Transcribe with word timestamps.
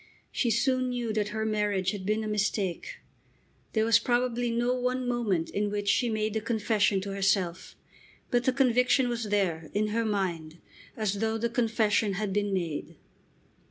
She 0.31 0.49
soon 0.49 0.89
knew 0.89 1.13
that 1.13 1.27
her 1.27 1.45
marriage 1.45 1.91
had 1.91 2.07
been 2.07 2.23
a 2.23 2.27
mistake. 2.27 2.95
There 3.73 3.85
was 3.85 3.99
probably 3.99 4.49
no 4.49 4.73
one 4.73 5.07
moment 5.07 5.51
in 5.51 5.69
which 5.69 5.87
she 5.87 6.09
made 6.09 6.33
the 6.33 6.41
confession 6.41 7.01
to 7.01 7.13
herself. 7.13 7.75
But 8.31 8.45
the 8.45 8.51
conviction 8.51 9.09
was 9.09 9.25
there, 9.25 9.69
in 9.75 9.89
her 9.89 10.03
mind, 10.03 10.57
as 10.97 11.19
though 11.19 11.37
the 11.37 11.49
confession 11.49 12.13
had 12.13 12.33
been 12.33 12.51
made. 12.51 12.95